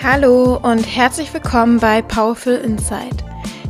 [0.00, 3.24] Hallo und herzlich willkommen bei Powerful Insight,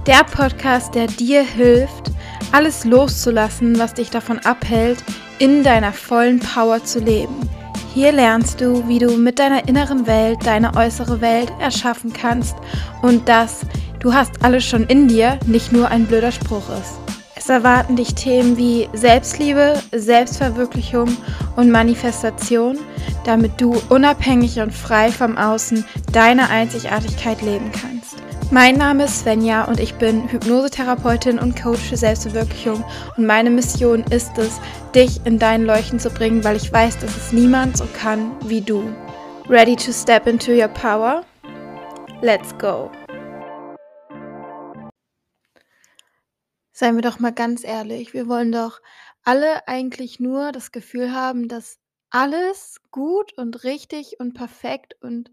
[0.07, 2.13] der Podcast, der dir hilft,
[2.53, 5.03] alles loszulassen, was dich davon abhält,
[5.39, 7.35] in deiner vollen Power zu leben.
[7.95, 12.57] Hier lernst du, wie du mit deiner inneren Welt deine äußere Welt erschaffen kannst
[13.01, 13.61] und dass
[14.01, 17.08] du hast alles schon in dir, nicht nur ein blöder Spruch ist.
[17.49, 21.17] Es erwarten dich Themen wie Selbstliebe, Selbstverwirklichung
[21.57, 22.79] und Manifestation,
[23.25, 25.83] damit du unabhängig und frei vom Außen
[26.13, 28.17] deine Einzigartigkeit leben kannst.
[28.51, 32.85] Mein Name ist Svenja und ich bin Hypnosetherapeutin und Coach für Selbstverwirklichung
[33.17, 34.61] und meine Mission ist es,
[34.95, 38.61] dich in dein Leuchten zu bringen, weil ich weiß, dass es niemand so kann wie
[38.61, 38.83] du.
[39.49, 41.23] Ready to step into your power?
[42.21, 42.91] Let's go!
[46.79, 48.81] Seien wir doch mal ganz ehrlich, wir wollen doch
[49.25, 55.33] alle eigentlich nur das Gefühl haben, dass alles gut und richtig und perfekt und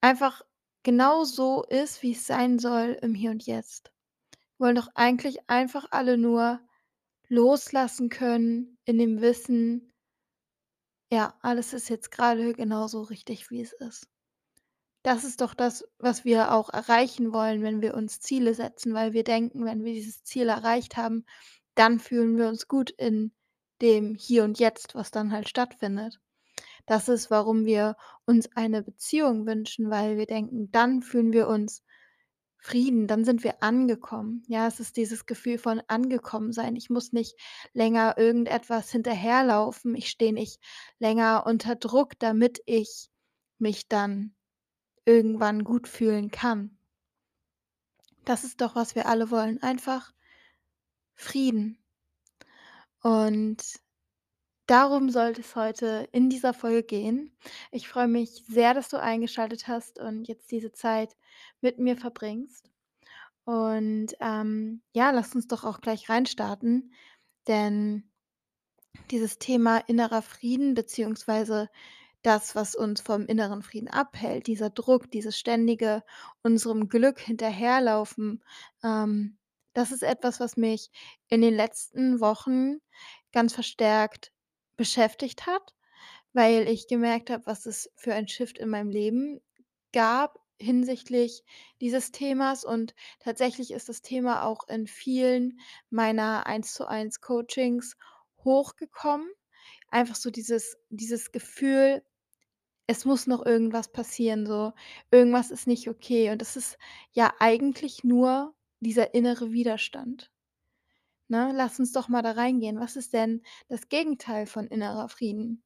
[0.00, 0.40] einfach
[0.84, 3.92] genau so ist, wie es sein soll im Hier und Jetzt.
[4.56, 6.60] Wir wollen doch eigentlich einfach alle nur
[7.28, 9.92] loslassen können in dem Wissen,
[11.12, 14.08] ja, alles ist jetzt gerade genauso richtig, wie es ist.
[15.08, 19.14] Das ist doch das, was wir auch erreichen wollen, wenn wir uns Ziele setzen, weil
[19.14, 21.24] wir denken, wenn wir dieses Ziel erreicht haben,
[21.74, 23.32] dann fühlen wir uns gut in
[23.80, 26.20] dem Hier und Jetzt, was dann halt stattfindet.
[26.84, 31.82] Das ist, warum wir uns eine Beziehung wünschen, weil wir denken, dann fühlen wir uns
[32.58, 34.42] Frieden, dann sind wir angekommen.
[34.46, 36.76] Ja, es ist dieses Gefühl von angekommen sein.
[36.76, 37.34] Ich muss nicht
[37.72, 39.94] länger irgendetwas hinterherlaufen.
[39.94, 40.60] Ich stehe nicht
[40.98, 43.08] länger unter Druck, damit ich
[43.58, 44.34] mich dann
[45.08, 46.76] irgendwann gut fühlen kann.
[48.26, 49.62] Das ist doch, was wir alle wollen.
[49.62, 50.12] Einfach
[51.14, 51.82] Frieden.
[53.02, 53.56] Und
[54.66, 57.34] darum sollte es heute in dieser Folge gehen.
[57.72, 61.16] Ich freue mich sehr, dass du eingeschaltet hast und jetzt diese Zeit
[61.62, 62.70] mit mir verbringst.
[63.44, 66.92] Und ähm, ja, lass uns doch auch gleich reinstarten,
[67.46, 68.10] denn
[69.10, 71.70] dieses Thema innerer Frieden beziehungsweise
[72.22, 76.02] das, was uns vom inneren Frieden abhält, dieser Druck, dieses ständige
[76.42, 78.42] unserem Glück hinterherlaufen,
[78.82, 79.38] ähm,
[79.74, 80.90] das ist etwas, was mich
[81.28, 82.78] in den letzten Wochen
[83.32, 84.32] ganz verstärkt
[84.76, 85.74] beschäftigt hat,
[86.32, 89.40] weil ich gemerkt habe, was es für ein Shift in meinem Leben
[89.92, 91.44] gab hinsichtlich
[91.80, 97.96] dieses Themas und tatsächlich ist das Thema auch in vielen meiner eins zu eins Coachings
[98.44, 99.28] hochgekommen.
[99.90, 102.02] Einfach so dieses dieses Gefühl
[102.90, 104.72] es muss noch irgendwas passieren, so.
[105.10, 106.30] Irgendwas ist nicht okay.
[106.30, 106.78] Und das ist
[107.12, 110.32] ja eigentlich nur dieser innere Widerstand.
[111.28, 111.52] Ne?
[111.54, 112.80] Lass uns doch mal da reingehen.
[112.80, 115.62] Was ist denn das Gegenteil von innerer Frieden?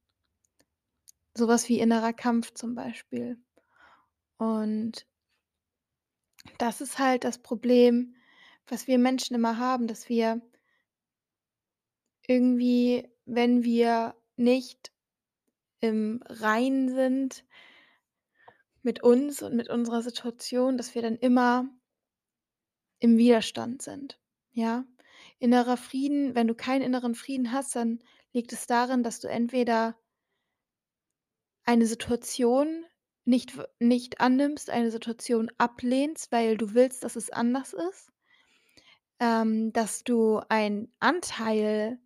[1.33, 3.37] Sowas wie innerer Kampf zum Beispiel.
[4.37, 5.07] Und
[6.57, 8.15] das ist halt das Problem,
[8.67, 10.41] was wir Menschen immer haben, dass wir
[12.27, 14.91] irgendwie, wenn wir nicht
[15.79, 17.45] im Reinen sind
[18.81, 21.69] mit uns und mit unserer Situation, dass wir dann immer
[22.99, 24.19] im Widerstand sind,
[24.51, 24.85] ja?
[25.39, 27.99] Innerer Frieden wenn du keinen inneren Frieden hast, dann
[28.33, 29.95] liegt es darin, dass du entweder
[31.65, 32.85] eine Situation
[33.25, 38.11] nicht nicht annimmst, eine Situation ablehnst, weil du willst, dass es anders ist,
[39.19, 41.99] ähm, dass du einen Anteil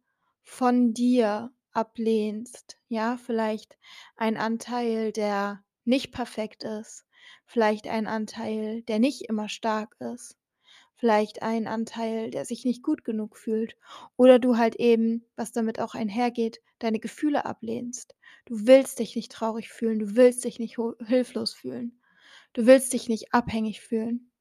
[0.47, 3.17] von dir ablehnst, ja?
[3.17, 3.77] Vielleicht
[4.15, 7.05] ein Anteil, der nicht perfekt ist,
[7.45, 10.37] vielleicht ein Anteil, der nicht immer stark ist,
[10.95, 13.75] vielleicht ein Anteil, der sich nicht gut genug fühlt
[14.15, 18.15] oder du halt eben, was damit auch einhergeht, deine Gefühle ablehnst.
[18.45, 22.01] Du willst dich nicht traurig fühlen, du willst dich nicht hilflos fühlen.
[22.53, 24.31] Du willst dich nicht abhängig fühlen.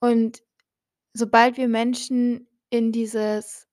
[0.00, 0.42] Und
[1.12, 3.68] sobald wir Menschen in dieses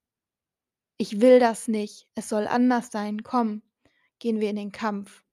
[1.00, 3.62] „Ich will das nicht, es soll anders sein“ kommen,
[4.18, 5.24] gehen wir in den Kampf.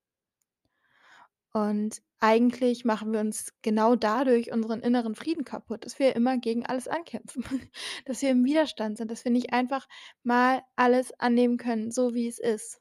[1.54, 6.66] Und eigentlich machen wir uns genau dadurch unseren inneren Frieden kaputt, dass wir immer gegen
[6.66, 7.44] alles ankämpfen,
[8.06, 9.88] dass wir im Widerstand sind, dass wir nicht einfach
[10.24, 12.80] mal alles annehmen können, so wie es ist.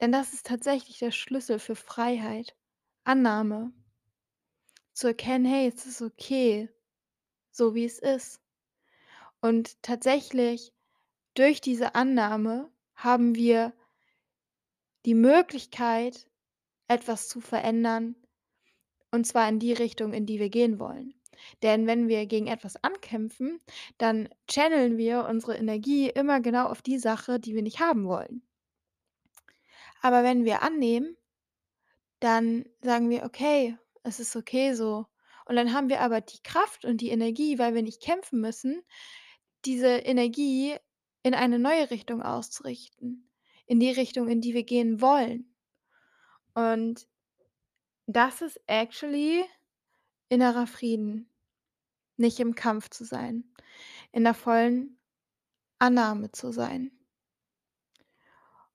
[0.00, 2.56] Denn das ist tatsächlich der Schlüssel für Freiheit.
[3.04, 3.72] Annahme.
[4.94, 6.68] Zu erkennen: „Hey, es ist okay,
[7.52, 8.40] so wie es ist.“
[9.40, 10.74] Und tatsächlich
[11.38, 13.72] durch diese Annahme haben wir
[15.04, 16.26] die Möglichkeit,
[16.88, 18.16] etwas zu verändern,
[19.12, 21.14] und zwar in die Richtung, in die wir gehen wollen.
[21.62, 23.60] Denn wenn wir gegen etwas ankämpfen,
[23.98, 28.42] dann channeln wir unsere Energie immer genau auf die Sache, die wir nicht haben wollen.
[30.00, 31.16] Aber wenn wir annehmen,
[32.20, 35.06] dann sagen wir: „Okay, es ist okay so.“
[35.44, 38.82] Und dann haben wir aber die Kraft und die Energie, weil wir nicht kämpfen müssen,
[39.64, 40.76] diese Energie
[41.26, 43.28] in eine neue Richtung auszurichten,
[43.66, 45.52] in die Richtung, in die wir gehen wollen.
[46.56, 47.06] Und
[48.08, 49.44] das ist actually
[50.28, 51.28] innerer Frieden,
[52.16, 53.44] nicht im Kampf zu sein,
[54.12, 54.98] in der vollen
[55.78, 56.92] Annahme zu sein.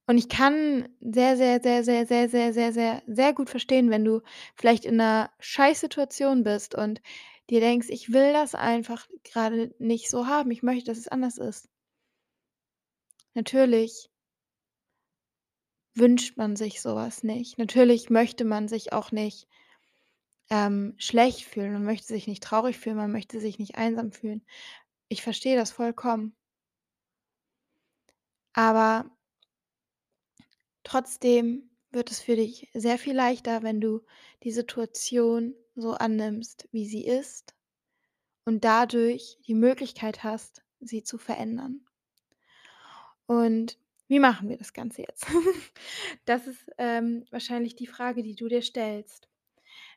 [0.08, 4.04] Und ich kann sehr, sehr, sehr, sehr, sehr, sehr, sehr, sehr, sehr gut verstehen, wenn
[4.04, 4.22] du
[4.56, 7.02] vielleicht in 'ner Scheißsituation bist und
[7.50, 10.52] dir denkst: „Ich will das einfach grade nicht so haben.
[10.52, 11.68] Ich möchte, dass es anders ist.“
[13.36, 14.10] Natürlich
[15.96, 17.58] wünscht man sich so was nicht.
[17.58, 19.48] Natürlich möchte man sich auch nicht,
[20.52, 21.74] ähm, schlecht fühlen.
[21.74, 24.46] Man möchte sich nicht traurig fühlen, man möchte sich nicht einsam fühlen.
[25.10, 26.36] Ich verstehe das vollkommen.
[28.54, 29.12] Aber
[30.84, 34.02] trotzdem wird es für dich sehr viel leichter, wenn du
[34.44, 37.56] die Situation so annimmst, wie sie ist
[38.46, 41.86] und dadurch die Möglichkeit hast, sie zu verändern.
[43.30, 43.78] Und
[44.08, 45.26] wie machen wir das Ganze jetzt?
[46.26, 49.28] Das ist, ähm, wahrscheinlich die Frage, die du dir stellst.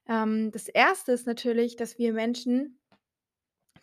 [0.09, 2.79] Ähm, das Erste ist natürlich, dass wir Menschen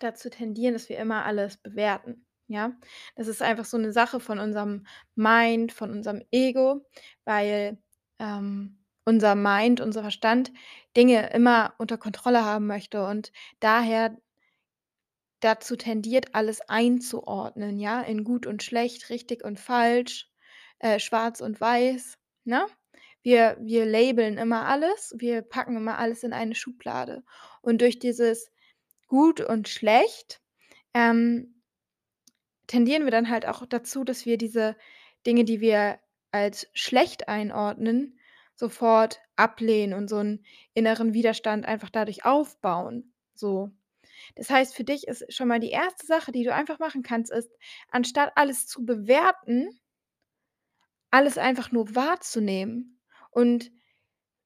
[0.01, 2.73] dazu tendieren, dass wir immer alles bewerten, ja?
[3.15, 4.85] Das ist einfach so 'ne Sache von unserem
[5.15, 6.85] Mind, von unserem Ego,
[7.25, 7.77] weil,
[8.19, 10.51] ähm, unser Mind, unser Verstand
[10.97, 14.17] Dinge immer unter Kontrolle haben möchte und daher
[15.41, 20.29] dazu tendiert, alles einzuordnen, ja, in gut und schlecht, richtig und falsch,
[20.79, 22.65] äh, schwarz und weiß, ne?
[23.23, 27.23] Wir wir labeln immer alles, wir packen immer alles in eine Schublade.
[27.61, 28.51] Und durch dieses
[29.07, 30.41] gut und schlecht,
[30.95, 31.55] ähm,
[32.67, 34.75] tendieren wir dann halt auch dazu, dass wir diese
[35.27, 35.99] Dinge, die wir
[36.31, 38.17] als schlecht einordnen,
[38.55, 43.71] sofort ablehnen und so 'n inneren Widerstand einfach dadurch aufbauen, so.
[44.35, 47.31] Das heißt, für dich ist schon mal die erste Sache, die du einfach machen kannst,
[47.31, 47.51] ist,
[47.89, 49.69] anstatt alles zu bewerten
[51.11, 52.99] alles einfach nur wahrzunehmen
[53.31, 53.71] und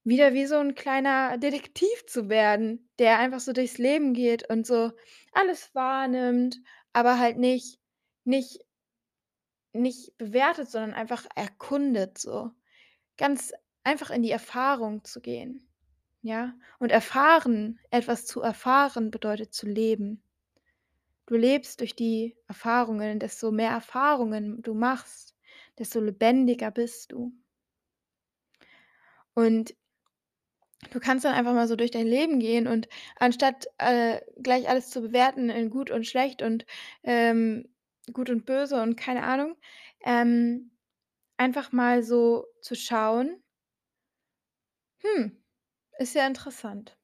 [0.04, 4.66] wieder wie so 'n kleiner Detektiv zu werden, der einfach so durchs Leben geht und
[4.66, 4.92] so
[5.32, 6.58] alles wahrnimmt,
[6.92, 7.78] aber halt nicht
[8.24, 8.60] nicht
[9.72, 12.50] nicht bewertet, sondern einfach erkundet so.
[13.18, 13.52] Ganz
[13.84, 15.65] einfach in die Erfahrung zu gehen,
[16.26, 16.54] ja?
[16.78, 20.22] Und erfahren etwas zu erfahren bedeutet zu leben.
[21.26, 23.20] Du lebst durch die Erfahrungen.
[23.20, 25.36] Desto mehr Erfahrungen du machst,
[25.78, 27.32] desto lebendiger bist du.
[29.36, 29.74] Und
[30.92, 34.90] du kannst dann einfach mal so durch dein Leben gehen und anstatt, äh, gleich alles
[34.90, 36.66] zu bewerten in gut und schlecht und,
[37.02, 37.68] ähm,
[38.12, 39.56] gut und böse und keine Ahnung,
[40.04, 40.70] ähm,
[41.38, 43.42] einfach mal so zu schauen
[45.02, 45.28] „Hm,
[45.98, 46.96] ist ja interessant.“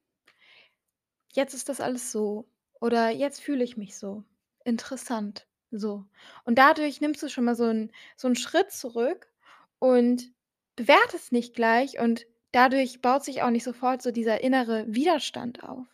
[1.35, 2.47] „Jetzt ist das alles so“
[2.79, 4.23] oder „Jetzt fühle ich mich so.
[4.65, 6.05] Interessant“, so.
[6.45, 9.31] Und dadurch nimmst du schon mal so 'n so 'n Schritt zurück
[9.79, 10.31] und
[10.75, 15.87] bewertest nicht gleich und dadurch baut sich auch nicht sofort so dieser innere Widerstand auf.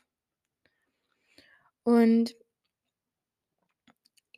[1.87, 2.35] Und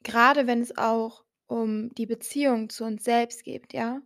[0.04, 4.02] grade wenn es auch um die Beziehung zu uns selbst geht, ja?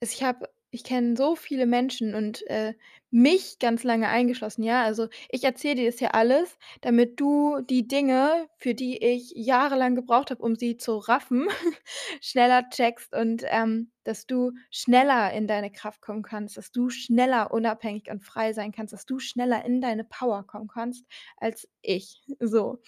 [0.00, 2.74] Ich habe ich kenne so viele Menschen und, äh,
[3.10, 4.82] mich ganz lange eingeschlossen, ja?
[4.84, 9.94] Also, ich erzähle dir das hier alles, damit du die Dinge, für die ich jahrelang
[9.94, 11.48] gebraucht habe, um sie zu raffen,
[12.20, 17.52] schneller checkst und, ähm, dass du schneller in deine Kraft kommen kannst, dass du schneller
[17.52, 21.04] unabhängig und frei sein kannst, dass du schneller in deine Power kommen kannst
[21.36, 22.78] als ich, so.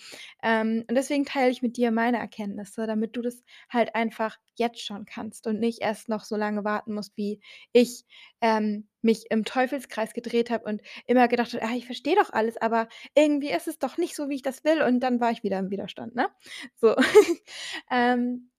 [0.43, 4.81] Ähm, und deswegen teile ich mit dir meine Erkenntnisse, damit du das halt einfach jetzt
[4.85, 7.41] schon kannst und nicht erst noch so lange warten musst, wie
[7.73, 8.05] ich,
[8.41, 12.57] ähm, mich im Teufelskreis gedreht habe und immer gedacht habe: „Ah, ich verstehe doch alles,
[12.59, 15.43] aber irgendwie ist es doch nicht so, wie ich das will.“ Und dann war ich
[15.43, 16.29] wieder im Widerstand, ne?
[16.77, 16.97] So.
[17.91, 18.51] Ähm,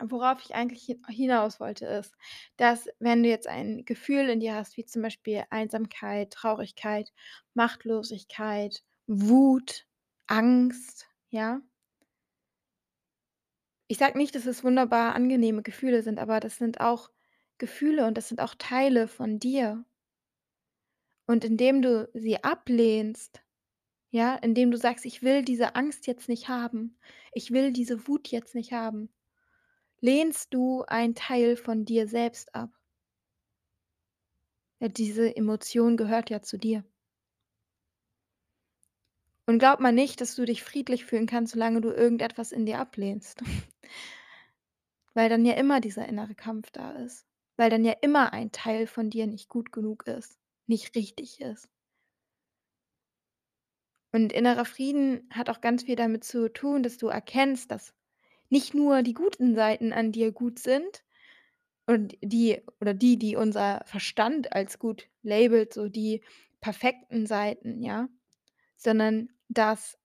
[0.00, 2.14] worauf ich eigentlich hi hinaus wollte, ist,
[2.56, 7.12] dass, wenn du jetzt ein Gefühl in dir hast, wie zum Beispiel Einsamkeit, Traurigkeit,
[7.54, 9.86] Machtlosigkeit, Wut,
[10.26, 11.60] Angst, ja?
[13.88, 17.10] Ich sage nicht, dass es wunderbar angenehme Gefühle sind, aber das sind auch
[17.60, 19.84] Gefühle und das sind auch Teile von dir.
[21.26, 23.40] Und indem du sie ablehnst,
[24.10, 26.98] ja, indem du sagst: „Ich will diese Angst jetzt nicht haben.
[27.32, 29.08] Ich will diese Wut jetzt nicht haben“,
[30.00, 32.70] lehnst du einen Teil von dir selbst ab.
[34.80, 36.84] Ja, diese Emotion gehört ja zu dir.
[39.46, 42.78] Und glaube mal nicht, dass du dich friedlich fühlen kannst, solange du irgendetwas in dir
[42.78, 43.42] ablehnst.
[45.14, 47.29] Weil dann ja immer dieser innere Kampf da ist.
[47.60, 50.36] Weil dann ja immer ein Teil von dir nicht gut genug ist,
[50.66, 51.70] nicht richtig ist.
[54.12, 57.94] Und innerer Frieden hat auch ganz viel damit zu tun, dass du erkennst, dass
[58.50, 61.04] nicht nur die guten Seiten an dir gut sind
[61.86, 66.22] und die oder die, die unser Verstand als gut labelt, so die
[66.60, 68.08] perfekten Seiten, ja,
[68.76, 69.98] sondern dass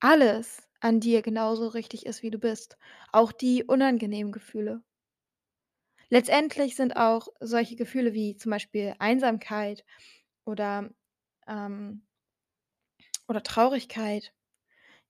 [0.00, 2.78] alles an dir genauso richtig ist, wie du bist,
[3.12, 4.82] auch die unangenehmen Gefühle.
[6.14, 9.84] Letztendlich sind auch solche Gefühle wie zum Beispiel Einsamkeit
[10.44, 10.90] oder,
[11.48, 12.04] ähm
[13.28, 14.32] oder Traurigkeit,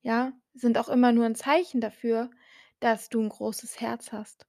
[0.03, 2.31] ja, sind auch immer nur 'n Zeichen dafür,
[2.81, 4.47] dass du 'n großes Herz hast,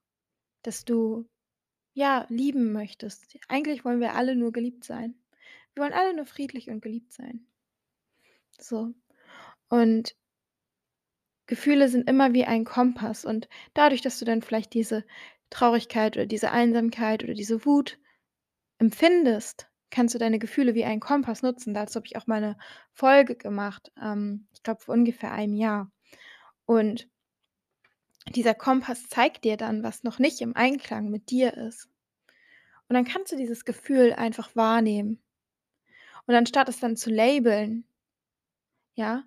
[0.64, 1.28] dass du,
[1.94, 3.38] ja, lieben möchtest.
[3.50, 5.16] Eigentlich wollen wir alle nur geliebt sein.
[5.76, 7.48] Wir wollen alle nur friedlich und geliebt sein.
[8.60, 8.94] So.
[9.70, 10.16] Und
[11.48, 15.04] Gefühle sind immer wie ein Kompass und dadurch, dass du dann vielleicht diese
[15.52, 18.00] Traurigkeit oder diese Einsamkeit oder diese Wut
[18.80, 21.74] empfindest, kannst du deine Gefühle wie einen Kompass nutzen.
[21.74, 22.58] Dazu habe ich auch mal 'ne
[22.94, 25.92] Folge gemacht, ähm, ich glaube vor ungefähr einem Jahr.
[26.66, 27.10] Und
[28.34, 31.90] dieser Kompass zeigt dir dann, was noch nicht im Einklang mit dir ist.
[32.90, 35.20] Und dann kannst du dieses Gefühl einfach wahrnehmen.
[36.28, 37.86] Und anstatt es dann zu labeln
[38.98, 39.24] ja,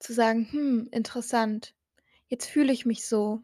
[0.00, 1.74] zu sagen: „Hm, interessant,
[2.28, 3.42] jetzt fühle ich mich so.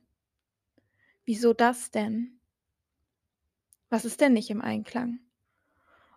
[1.26, 2.38] Wieso das denn?“
[3.90, 5.20] „Was ist denn nicht im Einklang?“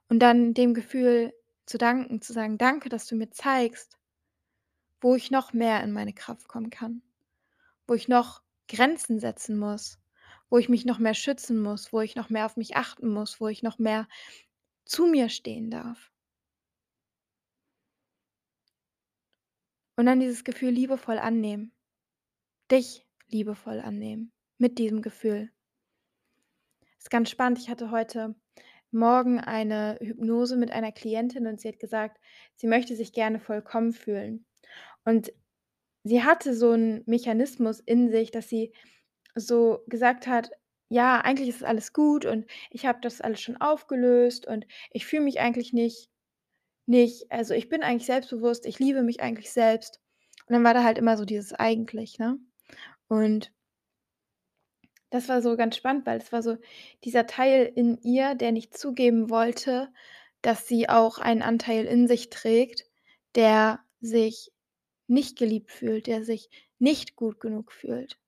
[0.10, 1.34] Und dann dem Gefühl
[1.68, 3.96] zu danken, zu sagen: „Danke, dass du mir zeigst“
[5.02, 7.02] „wo ich noch mehr in meine Kraft kommen kann,
[7.88, 10.00] wo ich noch Grenzen setzen muss,
[10.50, 13.42] wo ich mich noch mehr schützen muss, wo ich noch mehr auf mich achten muss,
[13.42, 14.08] wo ich noch mehr
[14.86, 16.12] zu mir stehen darf.“
[19.98, 21.74] Und dann dieses Gefühl liebevoll annehmen.
[22.72, 25.50] Dich liebevoll annehmen mit diesem Gefühl.
[27.02, 28.36] Ist ganz spannend, ich hatte heute
[28.92, 32.20] Morgen eine Hypnose mit einer Klientin und sie hat gesagt,
[32.56, 34.46] sie möchte sich gerne vollkommen fühlen.
[35.06, 35.32] Und
[36.04, 38.74] sie hatte so 'n Mechanismus in sich, dass sie
[39.36, 40.52] so gesagt hat:
[40.90, 45.24] „Ja, eigentlich ist alles gut und ich habe das alles schon aufgelöst und ich fühle
[45.24, 46.10] mich eigentlich nicht
[46.88, 50.02] nicht also, ich bin eigentlich selbstbewusst, ich liebe mich eigentlich selbst.“
[50.48, 52.40] Und dann war da halt immer so dieses „eigentlich“, ne?
[53.10, 53.52] Und
[55.10, 56.58] das war so ganz spannend, weil es war so
[57.04, 59.92] dieser Teil in ihr, der nicht zugeben wollte,
[60.42, 62.86] dass sie auch einen Anteil in sich trägt,
[63.36, 64.52] der sich
[65.08, 66.50] nicht geliebt fühlt, der sich
[66.80, 68.20] nicht gut genug fühlt.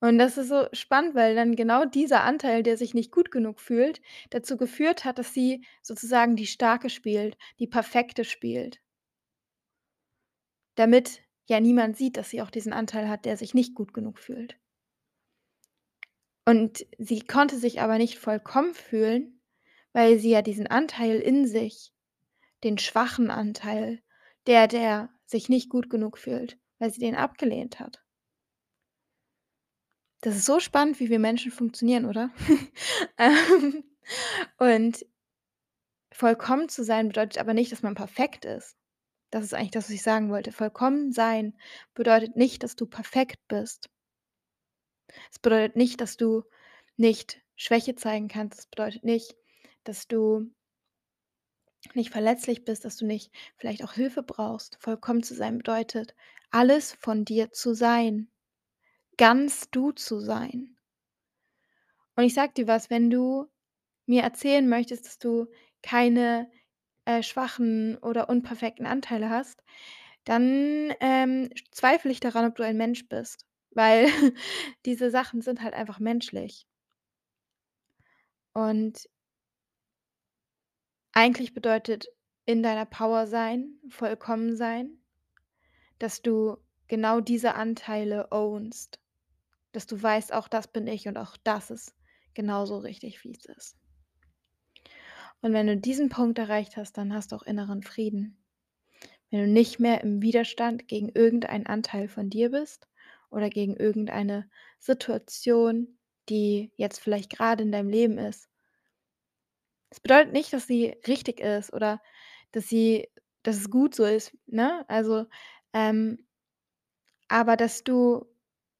[0.00, 3.60] Und das ist so spannend, weil dann genau dieser Anteil, der sich nicht gut genug
[3.60, 4.00] fühlt,
[4.30, 8.80] dazu geführt hat, dass sie sozusagen die Starke spielt, die Perfekte spielt.
[10.74, 14.18] Damit ja niemand sieht, dass sie auch diesen Anteil hat, der sich nicht gut genug
[14.18, 14.59] fühlt.
[16.44, 19.40] Und sie konnte sich aber nicht vollkommen fühlen,
[19.92, 21.92] weil sie ja diesen Anteil in sich,
[22.64, 24.02] den schwachen Anteil,
[24.46, 28.02] der der sich nicht gut genug fühlt, weil sie den abgelehnt hat.
[30.22, 32.30] Das ist so spannend, wie wir Menschen funktionieren, oder?
[33.16, 33.84] Ähm,
[34.58, 35.06] und
[36.10, 38.76] vollkommen zu sein bedeutet aber nicht, dass man perfekt ist.
[39.30, 40.52] Das ist eigentlich das, was ich sagen wollte.
[40.52, 41.56] Vollkommen sein
[41.94, 43.88] bedeutet nicht, dass du perfekt bist.
[45.30, 46.44] Es bedeutet nicht, dass du
[46.96, 48.58] nicht Schwäche zeigen kannst.
[48.58, 49.36] Es bedeutet nicht,
[49.84, 50.50] dass du
[51.94, 54.76] nicht verletzlich bist, dass du nicht vielleicht auch Hilfe brauchst.
[54.80, 56.14] Vollkommen zu sein bedeutet,
[56.50, 58.30] alles von dir zu sein,
[59.16, 60.76] ganz du zu sein.
[62.16, 63.46] Und ich sage dir was, wenn du
[64.06, 65.46] mir erzählen möchtest, dass du
[65.82, 66.50] keine,
[67.06, 69.62] äh, schwachen oder unperfekten Anteile hast,
[70.24, 74.06] dann, ähm, zweifle ich daran, ob du ein Mensch bist, weil
[74.86, 76.66] diese Sachen sind halt einfach menschlich.
[78.54, 79.08] Und
[81.12, 82.06] eigentlich bedeutet
[82.46, 84.98] in deiner Power sein, vollkommen sein,
[86.00, 86.56] dass du
[86.88, 88.98] genau diese Anteile ownst,
[89.72, 91.94] dass du weißt: „Auch das bin ich und auch das ist
[92.34, 93.76] genauso richtig, wie es ist.“
[95.42, 98.42] Und wenn du diesen Punkt erreicht hast, dann hast du auch inneren Frieden.
[99.30, 102.88] Wenn du nicht mehr im Widerstand gegen irgendeinen Anteil von dir bist
[103.30, 108.46] oder gegen irgendeine Situation, die jetzt vielleicht grade in deinem Leben ist.
[109.90, 112.00] Das bedeutet nicht, dass sie richtig ist oder
[112.52, 113.08] dass sie
[113.42, 114.84] dass es gut so ist, ne?
[114.88, 115.24] Also,
[115.72, 116.26] ähm
[117.30, 118.26] aber dass du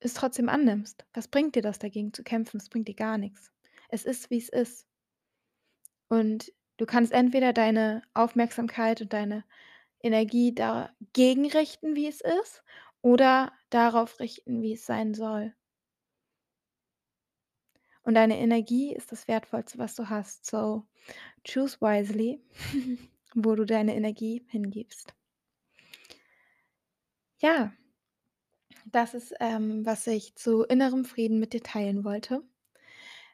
[0.00, 1.06] es trotzdem annimmst.
[1.14, 2.56] Was bringt dir das, dagegen zu kämpfen?
[2.58, 3.52] Es bringt dir gar nix.
[3.88, 4.86] Es ist, wie's ist.
[6.08, 9.44] Und du kannst entweder deine Aufmerksamkeit und deine
[10.02, 12.64] Energie dagegen richten, wie es ist,
[13.02, 15.54] oder darauf richten, wie es sein soll.
[18.02, 20.46] und deine Energie ist das Wertvollste, was du hast.
[20.46, 20.84] So,
[21.44, 22.40] choose wisely,
[23.34, 25.14] wo du deine Energie hingibst.
[27.38, 27.72] Ja.
[28.86, 32.42] Das ist, ähm, was ich zu innerem Frieden mit dir teilen wollte.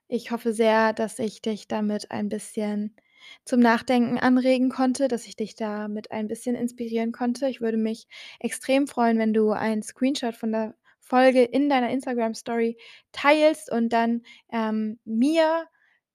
[0.09, 2.95] Ich hoffe sehr, dass ich dich damit ein bisschen
[3.45, 7.49] zum Nachdenken anregen konnte, dass ich dich damit ein bisschen inspirieren konnte.
[7.49, 8.06] Ich würde mich
[8.40, 12.76] extrem freuen, wenn du einen Screenshot von der Folge in deiner Instagram-Story
[13.12, 15.66] teilst und dann, ähm, mir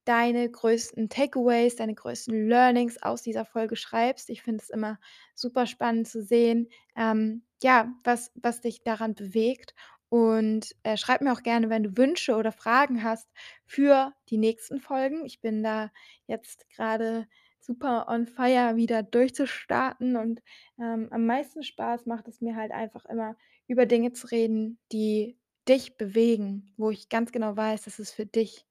[0.06, 4.30] deine größten Takeaways, deine größten Learnings aus dieser Folge schreibst.
[4.30, 5.00] Ich finde es immer
[5.36, 9.76] super spannend zu sehen, ähm, ja, was was dich daran bewegt.
[10.12, 13.30] Und, äh, schreib mir auch gerne, wenn du Wünsche oder Fragen hast
[13.66, 15.26] für die nächsten Folgen.
[15.26, 15.90] Ich bin da
[16.28, 17.28] jetzt grade
[17.62, 20.42] super on fire, wieder durchzustarten und,
[20.78, 23.38] ähm, am meisten Spaß macht es mir halt einfach immer,
[23.68, 25.40] über Dinge zu reden, die
[25.70, 28.66] dich bewegen, wo ich ganz genau weiß, das ist für dich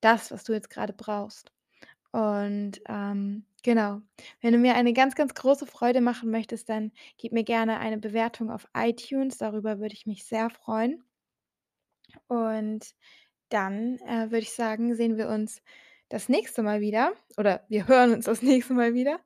[0.00, 1.52] das, was du jetzt grade brauchst.
[2.12, 4.00] Und, ähm, genau,
[4.40, 7.98] wenn du mir eine ganz, ganz große Freude machen möchtest, dann gib mir gerne eine
[7.98, 11.02] Bewertung auf iTunes, darüber würde ich mich sehr freuen.
[12.28, 12.94] Und
[13.48, 15.62] dann, äh, würde ich sagen, sehen wir uns
[16.08, 19.20] das nächste Mal wieder oder wir hören uns das nächste Mal wieder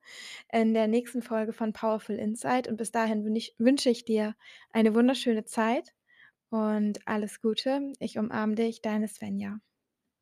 [0.52, 3.24] in der nächsten Folge von Powerful Insight und bis dahin
[3.58, 4.34] wünsche ich dir
[4.72, 5.92] eine wunderschöne Zeit
[6.50, 7.92] und alles Gute.
[7.98, 9.58] Ich umarme dich, deine Svenja.